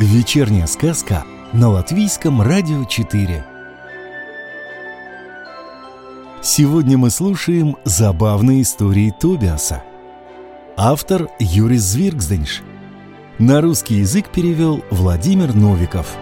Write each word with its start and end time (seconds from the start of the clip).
Вечерняя 0.00 0.66
сказка 0.66 1.26
на 1.52 1.68
Латвийском 1.68 2.40
радио 2.40 2.86
4. 2.86 3.44
Сегодня 6.42 6.96
мы 6.96 7.10
слушаем 7.10 7.76
забавные 7.84 8.62
истории 8.62 9.12
Тобиаса. 9.20 9.82
Автор 10.74 11.28
Юрис 11.38 11.82
Звиргзденш. 11.82 12.62
На 13.38 13.60
русский 13.60 13.96
язык 13.96 14.30
перевел 14.30 14.82
Владимир 14.90 15.54
Новиков. 15.54 16.16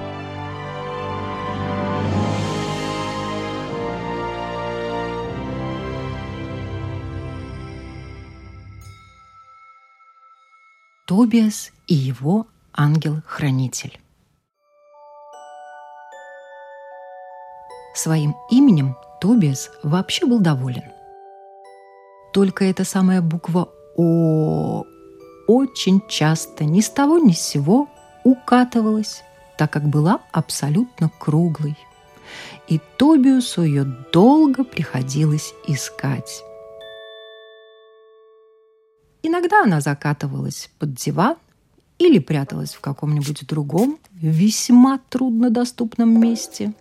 Тобиас 11.06 11.70
и 11.86 11.94
его 11.94 12.48
ангел-хранитель. 12.78 13.98
Своим 17.94 18.36
именем 18.50 18.96
Тобиас 19.20 19.70
вообще 19.82 20.26
был 20.26 20.38
доволен. 20.38 20.84
Только 22.32 22.64
эта 22.64 22.84
самая 22.84 23.20
буква 23.20 23.68
«О» 23.96 24.84
очень 25.48 26.00
часто 26.08 26.64
ни 26.64 26.80
с 26.80 26.88
того 26.88 27.18
ни 27.18 27.32
с 27.32 27.40
сего 27.40 27.88
укатывалась, 28.22 29.24
так 29.56 29.72
как 29.72 29.88
была 29.88 30.20
абсолютно 30.30 31.10
круглой. 31.18 31.76
И 32.68 32.80
Тобиусу 32.96 33.62
ее 33.62 33.84
долго 34.12 34.62
приходилось 34.62 35.52
искать. 35.66 36.44
Иногда 39.22 39.64
она 39.64 39.80
закатывалась 39.80 40.70
под 40.78 40.94
диван 40.94 41.38
или 41.98 42.18
пряталась 42.18 42.74
в 42.74 42.80
каком-нибудь 42.80 43.46
другом, 43.46 43.98
весьма 44.12 44.98
труднодоступном 45.08 46.20
месте. 46.20 46.72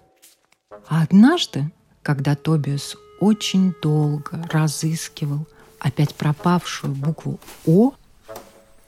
А 0.88 1.02
однажды, 1.02 1.72
когда 2.04 2.36
Тобиас 2.36 2.96
очень 3.20 3.74
долго 3.82 4.48
разыскивал 4.52 5.48
опять 5.80 6.16
пропавшую 6.16 6.94
букву 6.94 7.40
«О», 7.66 7.94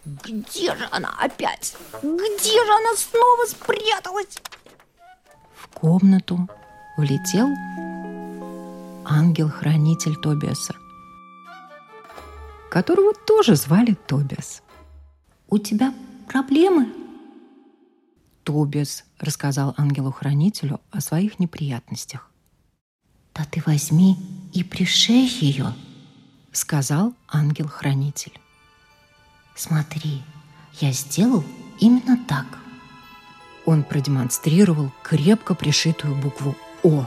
где 0.06 0.76
же 0.76 0.88
она 0.92 1.14
опять? 1.20 1.76
Где 2.02 2.66
же 2.66 2.72
она 2.72 2.96
снова 2.96 3.46
спряталась? 3.46 4.40
В 5.54 5.68
комнату 5.68 6.48
влетел 6.98 7.48
ангел-хранитель 9.06 10.16
Тобиаса, 10.16 10.74
которого 12.72 13.14
тоже 13.14 13.56
звали 13.56 13.98
Тобиас. 14.08 14.64
«У 15.48 15.58
тебя 15.58 15.94
проблемы?» 16.30 16.88
Тобиас 18.44 19.04
рассказал 19.20 19.74
ангелу-хранителю 19.78 20.80
о 20.92 21.02
своих 21.02 21.40
неприятностях. 21.40 22.32
«Да 23.36 23.46
ты 23.46 23.62
возьми 23.66 24.18
и 24.54 24.64
пришей 24.64 25.28
ее»,— 25.28 25.74
сказал 26.52 27.14
ангел-хранитель. 27.28 28.40
«Смотри, 29.56 30.24
я 30.80 30.92
сделал 30.92 31.44
именно 31.80 32.18
так». 32.28 32.46
Он 33.66 33.84
продемонстрировал 33.84 34.92
крепко 35.04 35.54
пришитую 35.54 36.16
букву 36.16 36.56
«О». 36.84 37.06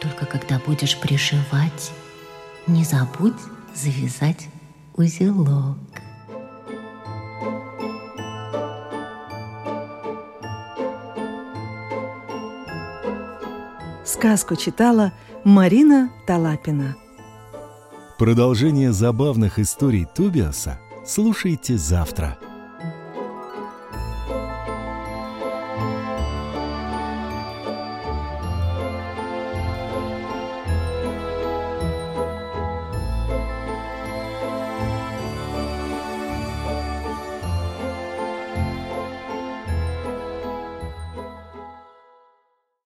«Только 0.00 0.26
когда 0.26 0.58
будешь 0.58 0.98
пришивать, 0.98 1.92
не 2.66 2.84
забудь 2.84 3.34
завязать 3.74 4.48
узелок». 4.94 5.93
Сказку 14.04 14.54
читала 14.54 15.12
Марина 15.44 16.10
Талапина. 16.26 16.94
Продолжение 18.18 18.92
забавных 18.92 19.58
историй 19.58 20.06
Тобиаса 20.14 20.78
слушайте 21.06 21.78
завтра. 21.78 22.38